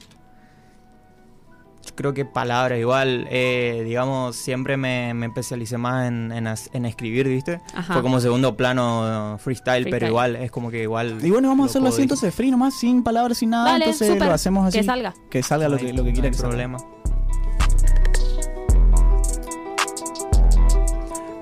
Creo 1.94 2.14
que 2.14 2.26
palabras, 2.26 2.80
igual, 2.80 3.28
eh, 3.30 3.84
digamos, 3.86 4.36
siempre 4.36 4.78
me, 4.78 5.12
especialicé 5.26 5.78
más 5.78 6.08
en, 6.08 6.32
en, 6.32 6.86
escribir, 6.86 7.28
¿viste? 7.28 7.62
Fue 7.88 8.02
como 8.02 8.20
segundo 8.20 8.56
plano 8.56 9.38
freestyle, 9.40 9.88
pero 9.90 10.08
igual, 10.08 10.36
es 10.36 10.52
como 10.52 10.72
que 10.72 10.84
igual... 10.84 11.20
Y 11.24 11.30
bueno, 11.30 11.50
vamos 11.50 11.68
a 11.68 11.70
hacerlo 11.70 11.90
así 11.90 12.02
entonces, 12.02 12.34
free 12.34 12.52
nomás, 12.52 12.76
sin 12.76 13.04
palabras, 13.04 13.38
sin 13.38 13.52
nada, 13.52 13.78
entonces 13.78 14.18
lo 14.18 14.32
hacemos 14.32 14.68
así. 14.68 14.80
Que 14.80 14.84
salga. 14.84 15.14
Que 15.30 15.44
salga 15.44 15.70
lo 15.70 15.78
que, 15.78 15.94
lo 15.94 16.04
que 16.04 16.14
quiera 16.14 16.32
que 16.32 16.38
problema. 16.38 16.78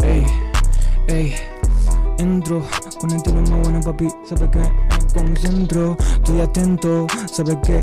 Ey, 0.03 0.25
ey, 1.07 1.33
entro 2.17 2.65
con 2.99 3.11
el 3.11 3.23
teléfono 3.23 3.57
bueno, 3.59 3.81
papi, 3.81 4.07
¿sabes 4.25 4.49
qué? 4.51 4.59
Me 4.59 5.13
concentro, 5.13 5.97
estoy 5.99 6.41
atento, 6.41 7.07
¿sabes 7.27 7.57
qué? 7.63 7.81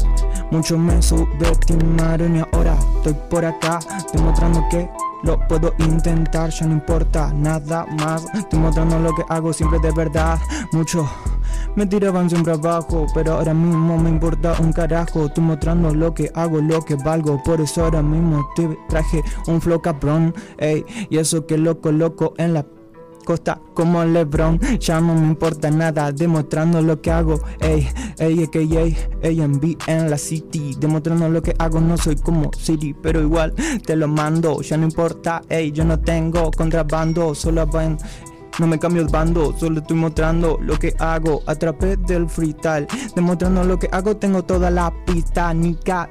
Mucho 0.50 0.76
me 0.76 1.00
subestimaron 1.00 2.37
y 2.37 2.41
ahora 2.41 2.76
estoy 2.97 3.14
por 3.31 3.44
acá 3.44 3.79
demostrando 4.12 4.62
que 4.70 4.88
lo 5.23 5.38
puedo 5.49 5.75
intentar, 5.79 6.50
ya 6.50 6.67
no 6.67 6.73
importa 6.75 7.32
nada 7.35 7.87
más. 7.99 8.26
Estoy 8.35 8.58
mostrando 8.58 8.99
lo 8.99 9.14
que 9.14 9.25
hago 9.29 9.52
siempre 9.52 9.79
de 9.79 9.93
verdad. 9.93 10.38
Mucho 10.73 11.08
me 11.76 11.87
tiraban 11.87 12.29
siempre 12.29 12.55
abajo, 12.55 13.06
pero 13.14 13.35
ahora 13.35 13.55
mismo 13.55 13.99
me 13.99 14.11
importa 14.11 14.56
un 14.61 14.73
carajo. 14.73 15.26
Estoy 15.26 15.44
mostrando 15.44 15.94
lo 15.94 16.14
que 16.14 16.31
hago, 16.35 16.61
lo 16.61 16.82
que 16.82 16.97
valgo. 16.97 17.43
Por 17.43 17.61
eso 17.61 17.85
ahora 17.85 18.02
mismo 18.02 18.49
te 18.56 18.79
traje 18.88 19.23
un 19.47 19.61
flow 19.61 19.81
cabrón, 19.81 20.35
ey. 20.58 20.85
Y 21.11 21.19
eso 21.19 21.47
que 21.47 21.58
lo 21.58 21.81
coloco 21.81 22.35
en 22.38 22.55
la 22.55 22.64
costa 23.25 23.61
como 23.75 24.05
Lebron. 24.05 24.58
Ya 24.78 25.00
no 25.00 25.14
me 25.14 25.26
importa 25.26 25.70
nada, 25.70 26.12
demostrando 26.12 26.82
lo 26.82 27.00
que 27.00 27.11
hago. 27.11 27.40
Ey, 27.61 27.88
ey, 28.19 28.49
ey, 29.23 29.40
AMB 29.40 29.76
en 29.87 30.11
la 30.11 30.18
city. 30.18 30.76
Demostrando 30.78 31.28
lo 31.28 31.42
que 31.42 31.54
hago, 31.59 31.80
no 31.80 31.97
soy 31.97 32.16
como 32.16 32.50
City, 32.56 32.95
pero 32.95 33.21
igual 33.21 33.54
te 33.85 33.97
lo 33.97 34.09
mando. 34.09 34.61
Ya 34.62 34.76
no 34.76 34.85
importa, 34.85 35.42
ey, 35.49 35.73
yo 35.73 35.85
no 35.85 35.99
tengo 36.00 36.50
contrabando, 36.50 37.35
solo 37.35 37.66
van 37.66 37.99
no 38.61 38.67
me 38.67 38.79
cambio 38.79 39.05
de 39.05 39.11
bando, 39.11 39.55
solo 39.59 39.81
estoy 39.81 39.97
mostrando 39.97 40.59
lo 40.61 40.79
que 40.79 40.95
hago 40.99 41.43
a 41.47 41.55
través 41.55 41.99
del 42.07 42.29
freestyle. 42.29 42.87
Demostrando 43.17 43.64
lo 43.64 43.79
que 43.79 43.88
hago, 43.90 44.17
tengo 44.17 44.45
toda 44.45 44.71
la 44.71 44.93
pista, 45.07 45.55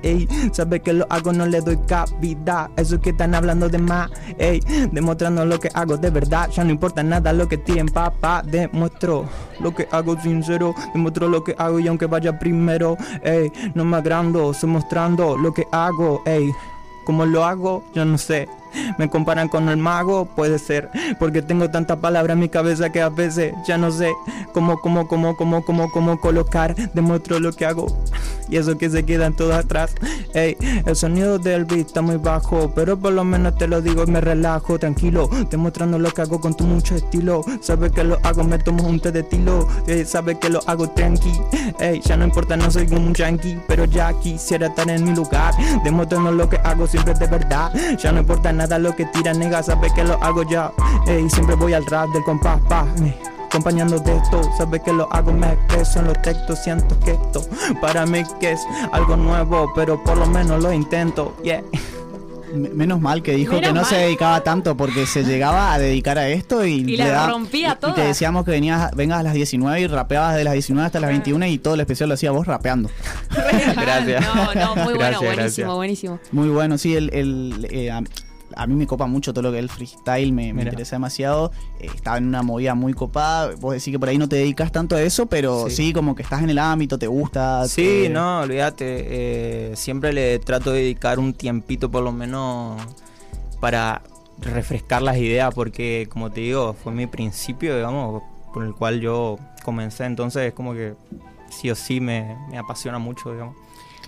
ey. 0.02 0.28
Sabe 0.52 0.80
que 0.80 0.94
lo 0.94 1.06
hago, 1.10 1.32
no 1.32 1.46
le 1.46 1.62
doy 1.62 1.78
cabida. 1.86 2.72
Eso 2.76 3.00
que 3.00 3.12
están 3.12 3.36
hablando 3.36 3.70
de 3.70 3.78
más, 3.78 4.10
ey. 4.40 4.60
Demostrando 4.92 5.46
lo 5.46 5.60
que 5.60 5.70
hago 5.76 5.96
de 5.98 6.10
verdad, 6.10 6.50
ya 6.50 6.64
no 6.64 6.72
importa 6.72 7.04
nada 7.04 7.32
lo 7.34 7.48
que 7.48 7.58
tiren, 7.58 7.88
papá. 7.88 8.42
Demuestro 8.44 9.26
lo 9.60 9.74
que 9.76 9.88
hago 9.92 10.20
sincero, 10.20 10.74
demuestro 10.94 11.28
lo 11.28 11.44
que 11.44 11.56
hago 11.58 11.80
y 11.80 11.88
aunque 11.88 12.08
vaya 12.08 12.40
primero, 12.40 12.98
ey. 13.24 13.52
No 13.76 13.86
me 13.86 13.98
agrando, 13.98 14.52
estoy 14.52 14.72
mostrando 14.72 15.38
lo 15.38 15.54
que 15.54 15.66
hago, 15.72 16.24
ey. 16.26 16.52
Como 17.06 17.26
lo 17.26 17.46
hago, 17.46 17.84
yo 17.94 18.06
no 18.06 18.18
sé. 18.18 18.48
Me 18.98 19.10
comparan 19.10 19.48
con 19.48 19.68
el 19.70 19.78
mago, 19.78 20.26
puede 20.26 20.60
ser, 20.60 20.92
porque 21.18 21.42
tengo 21.42 21.72
tanta 21.72 22.00
palabra 22.00 22.34
en 22.34 22.40
mi 22.40 22.50
cabeza 22.50 22.92
que 22.92 23.02
a 23.02 23.10
veces 23.10 23.54
ya 23.68 23.80
no 23.80 23.92
sé 23.92 24.14
cómo, 24.54 24.80
cómo, 24.80 25.08
cómo, 25.08 25.36
cómo, 25.36 25.66
cómo, 25.66 25.92
cómo 25.92 26.20
colocar. 26.20 26.76
Demuestro 26.94 27.40
lo 27.40 27.52
que 27.52 27.66
hago 27.66 27.88
y 28.50 28.58
eso 28.58 28.78
que 28.78 28.90
se 28.90 29.06
quedan 29.06 29.36
todos 29.36 29.56
atrás. 29.56 29.92
Ey, 30.34 30.58
el 30.86 30.96
sonido 30.96 31.40
del 31.40 31.66
beat 31.66 31.88
está 31.88 32.02
muy 32.02 32.18
bajo, 32.18 32.72
pero 32.74 32.98
por 32.98 33.14
lo 33.14 33.24
menos 33.24 33.58
te 33.58 33.68
lo 33.68 33.82
digo 33.82 34.04
y 34.04 34.12
me 34.12 34.22
relajo, 34.22 34.80
tranquilo, 34.80 35.30
demostrando 35.50 36.00
lo 36.00 36.12
que 36.12 36.22
hago 36.22 36.40
con 36.40 36.56
tu 36.56 36.64
mucho 36.66 36.96
estilo. 36.96 37.44
Sabes 37.62 37.92
que 37.92 38.04
lo 38.04 38.20
hago, 38.24 38.44
me 38.44 38.60
tomo 38.60 38.84
un 38.88 39.00
té 39.00 39.12
de 39.12 39.24
tilo. 39.24 39.68
Ey, 39.88 40.06
sabes 40.06 40.38
que 40.38 40.50
lo 40.50 40.60
hago 40.68 40.90
tranqui. 40.90 41.32
Ey, 41.80 42.02
ya 42.02 42.18
no 42.18 42.26
importa, 42.26 42.56
no 42.58 42.70
soy 42.70 42.88
un 42.92 43.14
yankee, 43.14 43.60
pero 43.68 43.86
ya 43.86 44.14
quisiera 44.20 44.68
estar 44.68 44.90
en 44.90 45.04
mi 45.04 45.16
lugar, 45.16 45.54
demostrando 45.84 46.32
lo 46.32 46.50
que 46.50 46.58
hago 46.58 46.88
siempre 46.88 47.14
de 47.14 47.28
verdad. 47.28 47.72
Ya 47.98 48.12
no 48.12 48.20
importa 48.20 48.52
nada 48.52 48.80
lo 48.80 48.96
que 48.96 49.06
tira, 49.06 49.34
nega, 49.34 49.64
sabe 49.64 49.92
que 49.94 50.04
lo 50.04 50.22
hago 50.24 50.44
ya. 50.44 50.72
Ey, 51.08 51.30
siempre 51.30 51.56
voy 51.56 51.74
al 51.74 51.86
rap 51.86 52.10
del 52.10 52.24
compás, 52.24 52.60
pa. 52.68 52.86
Acompañando 53.50 53.98
de 53.98 54.16
esto, 54.16 54.44
sabe 54.60 54.80
que 54.80 54.94
lo 54.94 55.12
hago, 55.12 55.32
me 55.32 55.52
expreso 55.54 56.02
en 56.02 56.06
los 56.06 56.22
textos, 56.22 56.60
siento 56.60 57.00
que 57.00 57.12
esto 57.14 57.42
para 57.82 58.06
mí 58.06 58.22
que 58.40 58.52
es 58.52 58.62
algo 58.92 59.18
nuevo, 59.18 59.72
pero 59.76 60.04
por 60.04 60.18
lo 60.18 60.28
menos 60.28 60.62
lo 60.62 60.72
intento, 60.72 61.36
yeah. 61.44 61.64
menos 62.54 63.02
mal 63.02 63.24
que 63.24 63.34
dijo 63.34 63.60
que 63.60 63.74
no 63.74 63.84
se 63.86 63.96
dedicaba 63.96 64.42
tanto 64.42 64.78
porque 64.78 65.08
se 65.08 65.24
llegaba 65.24 65.74
a 65.74 65.80
dedicar 65.80 66.20
a 66.20 66.30
esto 66.30 66.64
y, 66.64 66.84
le 66.84 67.28
rompía 67.28 67.74
todo. 67.74 67.90
Y 67.90 67.94
te 67.96 68.02
decíamos 68.02 68.46
que 68.46 68.52
venías, 68.52 68.92
vengas 68.96 69.20
a 69.20 69.24
las 69.24 69.34
19 69.34 69.82
y 69.82 69.88
rapeabas 69.88 70.36
de 70.36 70.44
las 70.44 70.54
19 70.54 70.86
hasta 70.86 71.00
las 71.00 71.10
21 71.10 71.48
y 71.48 71.58
todo 71.58 71.74
el 71.74 71.80
especial 71.80 72.10
lo 72.10 72.14
hacía 72.14 72.30
vos 72.30 72.46
rapeando. 72.46 72.92
gracias. 73.76 74.26
No, 74.36 74.54
no, 74.54 74.76
muy 74.76 74.94
bueno, 74.94 75.22
buenísimo, 75.22 75.76
buenísimo. 75.76 76.20
Muy 76.32 76.50
bueno, 76.50 76.78
sí, 76.78 76.96
el, 76.96 77.10
el 77.14 77.68
eh, 77.72 77.92
a 78.56 78.68
mí 78.68 78.76
me 78.76 78.88
copa 78.88 79.08
mucho 79.08 79.34
todo 79.34 79.44
lo 79.44 79.52
que 79.52 79.58
es 79.58 79.64
el 79.64 79.70
freestyle, 79.70 80.32
me, 80.32 80.50
interesa 80.50 80.96
demasiado. 80.96 81.52
Eh, 81.80 81.88
estaba 81.94 82.18
en 82.18 82.28
una 82.28 82.44
movida 82.44 82.76
muy 82.76 82.94
copada. 82.94 83.54
Vos 83.60 83.74
decís 83.74 83.92
que 83.92 84.00
por 84.00 84.10
ahí 84.10 84.18
no 84.18 84.28
te 84.28 84.38
dedicas 84.38 84.72
tanto 84.72 84.96
a 84.96 85.02
eso, 85.02 85.26
pero 85.28 85.70
sí, 85.70 85.94
como 85.94 86.16
que 86.16 86.24
estás 86.24 86.44
en 86.44 86.50
el 86.50 86.60
ámbito, 86.60 86.98
te 86.98 87.08
gusta. 87.08 87.68
Sí, 87.68 88.08
no, 88.10 88.42
olvídate. 88.42 88.86
Eh, 88.88 89.76
siempre 89.76 90.14
le 90.14 90.40
trato 90.40 90.72
de 90.72 90.82
dedicar 90.82 91.20
un 91.20 91.34
tiempito 91.34 91.90
por 91.90 92.04
lo 92.04 92.12
menos 92.12 92.82
para 93.60 94.02
refrescar 94.40 95.02
las 95.02 95.18
ideas, 95.18 95.54
porque 95.54 96.08
como 96.10 96.32
te 96.32 96.42
digo, 96.42 96.74
fue 96.74 96.94
mi 96.94 97.08
principio, 97.08 97.76
digamos, 97.76 98.24
por 98.54 98.64
el 98.64 98.74
cual 98.74 99.00
yo 99.02 99.38
comencé. 99.64 100.06
Entonces 100.06 100.48
es 100.48 100.54
como 100.54 100.74
que 100.74 100.94
sí 101.50 101.70
o 101.70 101.76
sí 101.76 102.00
me, 102.00 102.38
me 102.50 102.58
apasiona 102.58 103.00
mucho, 103.00 103.32
digamos. 103.32 103.56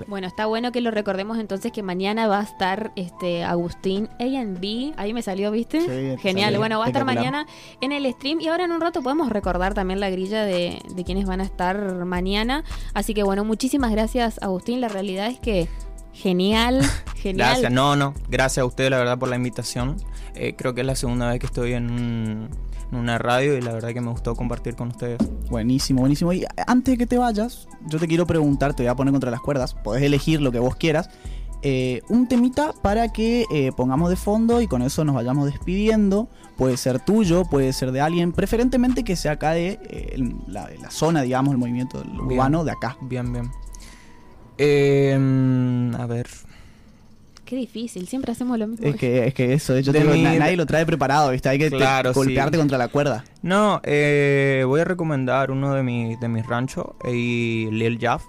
Bueno, 0.07 0.27
está 0.27 0.45
bueno 0.45 0.71
que 0.71 0.81
lo 0.81 0.91
recordemos 0.91 1.37
entonces 1.39 1.71
que 1.71 1.83
mañana 1.83 2.27
va 2.27 2.39
a 2.39 2.43
estar 2.43 2.91
este 2.95 3.43
Agustín 3.43 4.09
A&B, 4.19 4.93
ahí 4.97 5.13
me 5.13 5.21
salió, 5.21 5.51
¿viste? 5.51 6.17
Genial, 6.19 6.57
bueno, 6.57 6.79
va 6.79 6.85
a 6.85 6.87
estar 6.87 7.05
mañana 7.05 7.45
en 7.81 7.91
el 7.91 8.11
stream 8.13 8.41
y 8.41 8.47
ahora 8.47 8.65
en 8.65 8.71
un 8.71 8.81
rato 8.81 9.01
podemos 9.01 9.29
recordar 9.29 9.73
también 9.73 9.99
la 9.99 10.09
grilla 10.09 10.43
de, 10.43 10.81
de 10.95 11.03
quienes 11.03 11.25
van 11.25 11.41
a 11.41 11.43
estar 11.43 12.05
mañana. 12.05 12.63
Así 12.93 13.13
que 13.13 13.23
bueno, 13.23 13.45
muchísimas 13.45 13.91
gracias 13.91 14.41
Agustín, 14.41 14.81
la 14.81 14.87
realidad 14.87 15.27
es 15.27 15.39
que 15.39 15.67
Genial, 16.13 16.81
genial. 17.15 17.47
Gracias, 17.49 17.71
no, 17.71 17.95
no, 17.95 18.13
gracias 18.27 18.63
a 18.63 18.65
usted 18.65 18.89
la 18.89 18.97
verdad 18.97 19.17
por 19.17 19.29
la 19.29 19.35
invitación. 19.35 19.97
Eh, 20.35 20.55
creo 20.57 20.73
que 20.73 20.81
es 20.81 20.87
la 20.87 20.95
segunda 20.95 21.29
vez 21.29 21.39
que 21.39 21.45
estoy 21.45 21.73
en 21.73 21.89
un, 21.89 22.49
en 22.91 22.97
una 22.97 23.17
radio 23.17 23.57
y 23.57 23.61
la 23.61 23.73
verdad 23.73 23.89
que 23.89 24.01
me 24.01 24.09
gustó 24.09 24.35
compartir 24.35 24.75
con 24.75 24.89
ustedes. 24.89 25.19
Buenísimo, 25.49 26.01
buenísimo. 26.01 26.33
Y 26.33 26.45
antes 26.67 26.93
de 26.93 26.97
que 26.97 27.07
te 27.07 27.17
vayas, 27.17 27.67
yo 27.87 27.99
te 27.99 28.07
quiero 28.07 28.25
preguntar, 28.27 28.73
te 28.73 28.83
voy 28.83 28.89
a 28.89 28.95
poner 28.95 29.11
contra 29.11 29.31
las 29.31 29.41
cuerdas, 29.41 29.73
podés 29.73 30.03
elegir 30.03 30.41
lo 30.41 30.51
que 30.51 30.59
vos 30.59 30.75
quieras. 30.75 31.09
Eh, 31.63 32.01
un 32.09 32.27
temita 32.27 32.73
para 32.81 33.09
que 33.09 33.45
eh, 33.51 33.71
pongamos 33.77 34.09
de 34.09 34.15
fondo 34.15 34.61
y 34.61 34.67
con 34.67 34.81
eso 34.81 35.05
nos 35.05 35.15
vayamos 35.15 35.45
despidiendo. 35.45 36.27
Puede 36.57 36.75
ser 36.77 36.99
tuyo, 36.99 37.45
puede 37.45 37.71
ser 37.73 37.91
de 37.91 38.01
alguien, 38.01 38.31
preferentemente 38.31 39.03
que 39.03 39.15
sea 39.15 39.33
acá 39.33 39.51
de 39.51 39.79
eh, 39.83 40.17
la, 40.47 40.67
zona, 40.89 41.21
digamos, 41.21 41.51
el 41.51 41.59
movimiento 41.59 42.03
urbano 42.17 42.63
de 42.63 42.71
acá. 42.71 42.97
Bien, 43.01 43.31
bien. 43.31 43.51
Em, 44.57 45.95
a 45.95 46.05
ver, 46.07 46.27
Qué 47.51 47.57
difícil, 47.57 48.07
siempre 48.07 48.31
hacemos 48.31 48.57
lo 48.57 48.65
mismo. 48.65 48.87
Es 48.87 48.95
que, 48.95 49.27
es 49.27 49.33
que 49.33 49.53
eso, 49.53 49.73
de 49.73 49.81
hecho, 49.81 49.91
nadie 49.91 50.55
lo 50.55 50.65
trae 50.65 50.85
preparado, 50.85 51.31
¿viste? 51.31 51.49
Hay 51.49 51.59
que 51.59 51.69
golpearte 52.13 52.57
contra 52.57 52.77
la 52.77 52.87
cuerda. 52.87 53.25
No, 53.41 53.81
eh, 53.83 54.63
voy 54.65 54.79
a 54.79 54.85
recomendar 54.85 55.51
uno 55.51 55.73
de, 55.73 55.83
mis 55.83 56.17
de 56.21 56.29
mis 56.29 56.47
ranchos, 56.47 56.85
y 57.05 57.67
Lil 57.69 57.99
Jaff. 57.99 58.23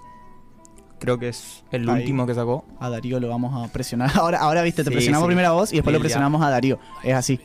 Creo 0.99 1.19
que 1.19 1.29
es 1.29 1.63
el 1.71 1.87
último 1.87 2.27
que 2.27 2.33
sacó. 2.33 2.65
A 2.81 2.89
Darío 2.89 3.21
lo 3.21 3.29
vamos 3.29 3.55
a 3.55 3.71
presionar. 3.71 4.11
Ahora, 4.19 4.39
ahora 4.39 4.61
viste, 4.61 4.83
te 4.83 4.91
presionamos 4.91 5.27
primero 5.27 5.47
a 5.47 5.51
vos 5.53 5.71
y 5.71 5.77
después 5.77 5.93
lo 5.93 6.01
presionamos 6.01 6.41
a 6.41 6.49
Darío. 6.49 6.77
Es 7.01 7.13
así. 7.13 7.39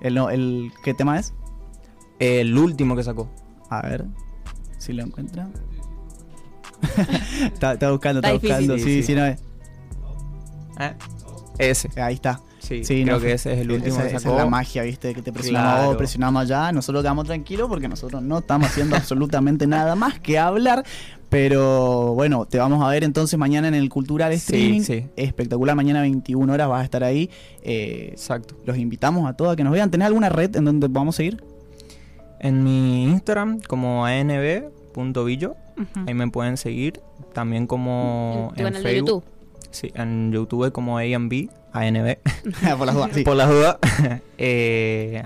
El, 0.00 0.16
el, 0.16 0.70
¿Qué 0.84 0.94
tema 0.94 1.18
es? 1.18 1.34
El 2.20 2.56
último 2.56 2.94
que 2.94 3.02
sacó. 3.02 3.28
A 3.70 3.82
ver 3.82 4.04
si 4.78 4.92
lo 4.92 5.02
encuentra. 5.02 5.48
está, 7.42 7.74
buscando, 7.90 8.20
está, 8.20 8.34
buscando. 8.34 8.78
Sí, 8.78 9.02
sí, 9.02 9.16
no 9.16 9.26
es. 9.26 9.40
¿Eh? 10.78 10.94
Ese. 11.58 11.88
Ahí 12.00 12.14
está. 12.14 12.40
Sí, 12.58 12.82
creo 13.04 13.20
que 13.20 13.32
ese 13.32 13.52
es 13.52 13.58
el 13.60 13.70
último 13.70 14.00
esa, 14.00 14.16
es 14.16 14.24
la 14.24 14.46
magia, 14.46 14.82
¿viste? 14.84 15.14
Que 15.14 15.20
te 15.20 15.32
presionamos 15.32 15.96
presionamos 15.96 16.42
allá. 16.42 16.72
Nosotros 16.72 17.02
quedamos 17.02 17.26
tranquilos 17.26 17.68
porque 17.68 17.88
nosotros 17.88 18.22
no 18.22 18.38
estamos 18.38 18.68
haciendo 18.68 18.96
absolutamente 18.96 19.66
nada 19.66 19.94
más 19.94 20.18
que 20.18 20.38
hablar. 20.38 20.84
Pero 21.28 22.14
bueno, 22.14 22.46
te 22.46 22.58
vamos 22.58 22.82
a 22.82 22.88
ver 22.88 23.04
entonces 23.04 23.38
mañana 23.38 23.68
en 23.68 23.74
el 23.74 23.88
Cultural 23.88 24.32
Streaming. 24.32 24.82
Sí, 24.82 25.06
Espectacular, 25.16 25.74
mañana 25.74 26.00
21 26.00 26.52
horas 26.52 26.68
vas 26.68 26.80
a 26.80 26.84
estar 26.84 27.04
ahí. 27.04 27.28
Eh, 27.62 28.08
Exacto. 28.12 28.54
Los 28.64 28.78
invitamos 28.78 29.28
a 29.28 29.34
todos 29.34 29.52
a 29.52 29.56
que 29.56 29.64
nos 29.64 29.72
vean. 29.72 29.90
¿Tenés 29.90 30.06
alguna 30.06 30.28
red 30.28 30.54
en 30.56 30.64
donde 30.64 30.88
podamos 30.88 31.16
seguir? 31.16 31.42
En 32.40 32.62
mi 32.62 33.04
Instagram, 33.04 33.60
como 33.60 34.06
anb.villo. 34.06 35.56
Ahí 36.06 36.14
me 36.14 36.30
pueden 36.30 36.56
seguir. 36.56 37.00
También 37.32 37.66
como 37.66 38.52
en, 38.56 38.66
en 38.68 38.74
Facebook. 38.74 39.08
YouTube. 39.08 39.33
Sí, 39.74 39.90
en 39.96 40.30
YouTube 40.30 40.70
como 40.70 40.98
AMB, 40.98 41.48
ANB. 41.72 42.18
por 42.78 42.86
las 42.86 42.94
dudas. 42.94 43.10
Por 43.24 43.36
las 43.36 43.50
dudas. 43.50 43.76
eh, 44.38 45.24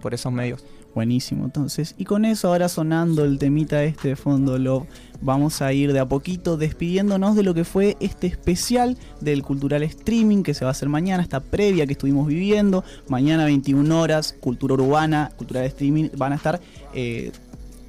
por 0.00 0.14
esos 0.14 0.32
medios. 0.32 0.64
Buenísimo, 0.94 1.44
entonces. 1.44 1.96
Y 1.98 2.04
con 2.04 2.24
eso 2.24 2.46
ahora 2.46 2.68
sonando 2.68 3.24
el 3.24 3.40
temita 3.40 3.82
este 3.82 4.10
de 4.10 4.16
fondo 4.16 4.56
Love, 4.56 4.86
vamos 5.20 5.60
a 5.60 5.72
ir 5.72 5.92
de 5.92 5.98
a 5.98 6.06
poquito 6.06 6.56
despidiéndonos 6.56 7.34
de 7.34 7.42
lo 7.42 7.52
que 7.54 7.64
fue 7.64 7.96
este 7.98 8.28
especial 8.28 8.96
del 9.20 9.42
Cultural 9.42 9.82
Streaming 9.82 10.44
que 10.44 10.54
se 10.54 10.64
va 10.64 10.68
a 10.68 10.70
hacer 10.70 10.88
mañana, 10.88 11.24
esta 11.24 11.40
previa 11.40 11.86
que 11.86 11.94
estuvimos 11.94 12.28
viviendo. 12.28 12.84
Mañana 13.08 13.44
21 13.46 14.00
horas, 14.00 14.36
Cultura 14.38 14.74
Urbana, 14.74 15.32
Cultural 15.34 15.64
Streaming, 15.64 16.10
van 16.16 16.32
a 16.32 16.36
estar 16.36 16.60
eh, 16.94 17.32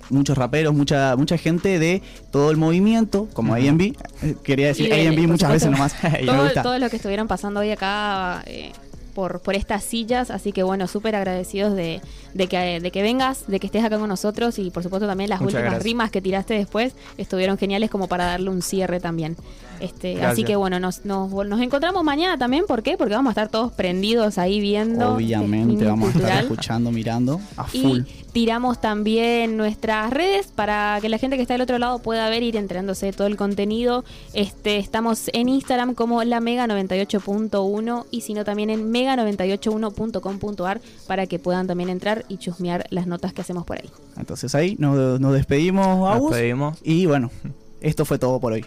muchos 0.10 0.38
raperos, 0.38 0.74
mucha 0.74 1.16
mucha 1.16 1.38
gente 1.38 1.80
de 1.80 2.02
todo 2.32 2.52
el 2.52 2.58
movimiento, 2.58 3.28
como 3.34 3.54
AMB. 3.54 3.82
Eh, 3.82 4.36
quería 4.44 4.68
decir 4.68 4.92
AMB 4.94 5.28
muchas 5.28 5.52
veces 5.52 5.72
nomás. 5.72 5.96
todo, 6.26 6.64
todo, 6.64 6.80
lo 6.80 6.90
que 6.90 6.98
estuvieron 6.98 7.28
pasando 7.28 7.60
hoy 7.60 7.72
acá 7.72 8.44
eh, 8.46 8.72
por, 9.16 9.40
por 9.40 9.56
estas 9.56 9.84
sillas, 9.84 10.30
así 10.30 10.52
que 10.52 10.62
bueno, 10.62 10.88
súper 10.88 11.16
agradecidos 11.16 11.74
de, 11.74 12.02
de, 12.34 12.48
que, 12.48 12.80
de 12.82 12.92
que 12.92 13.02
vengas, 13.02 13.48
de 13.48 13.60
que 13.60 13.68
estés 13.68 13.84
acá 13.84 13.98
con 13.98 14.10
nosotros 14.10 14.60
y 14.60 14.70
por 14.70 14.84
supuesto 14.84 15.08
también 15.08 15.30
las 15.30 15.42
últimas 15.42 15.82
rimas 15.82 16.12
que 16.12 16.22
tiraste 16.22 16.54
después 16.54 16.94
estuvieron 17.18 17.58
geniales 17.58 17.90
como 17.90 18.08
para 18.08 18.26
darle 18.26 18.50
un 18.50 18.62
cierre 18.62 19.00
también. 19.00 19.38
Este, 19.80 20.24
así 20.24 20.44
que 20.44 20.56
bueno, 20.56 20.80
nos, 20.80 21.06
nos, 21.06 21.32
nos, 21.32 21.62
encontramos 21.62 22.04
mañana 22.04 22.38
también, 22.38 22.66
¿por 22.68 22.84
qué? 22.84 22.98
Porque 22.98 23.14
vamos 23.14 23.32
a 23.32 23.32
estar 23.32 23.50
todos 23.50 23.72
prendidos 23.72 24.38
ahí 24.38 24.60
viendo. 24.60 25.16
Obviamente, 25.16 25.86
vamos 25.86 26.14
a 26.14 26.20
estar 26.20 26.44
escuchando, 26.44 26.92
mirando 26.92 27.40
a 27.58 27.64
full. 27.64 28.00
Y 28.00 28.25
tiramos 28.36 28.82
también 28.82 29.56
nuestras 29.56 30.12
redes 30.12 30.48
para 30.48 31.00
que 31.00 31.08
la 31.08 31.18
gente 31.18 31.38
que 31.38 31.42
está 31.42 31.54
del 31.54 31.62
otro 31.62 31.78
lado 31.78 32.00
pueda 32.00 32.28
ver, 32.28 32.44
ir 32.44 32.58
enterándose 32.58 33.06
de 33.06 33.14
todo 33.14 33.28
el 33.28 33.38
contenido. 33.38 34.04
Este, 34.34 34.76
estamos 34.76 35.30
en 35.32 35.48
Instagram 35.48 35.94
como 35.94 36.22
la 36.26 36.42
Mega 36.42 36.68
98.1 36.68 38.06
y 38.12 38.20
sino 38.20 38.44
también 38.44 38.70
en 38.72 38.92
mega981.com.ar 38.92 40.82
para 41.08 41.28
que 41.28 41.40
puedan 41.40 41.66
también 41.66 41.90
entrar 41.90 42.26
y 42.28 42.36
chusmear 42.36 42.86
las 42.90 43.08
notas 43.08 43.32
que 43.32 43.40
hacemos 43.40 43.64
por 43.64 43.78
ahí. 43.78 43.90
Entonces 44.18 44.54
ahí 44.54 44.76
nos, 44.80 45.22
nos 45.22 45.34
despedimos, 45.34 45.98
Nos 45.98 46.30
despedimos. 46.30 46.78
Y 46.84 47.06
bueno, 47.06 47.32
esto 47.80 48.04
fue 48.04 48.20
todo 48.20 48.42
por 48.42 48.52
hoy. 48.52 48.66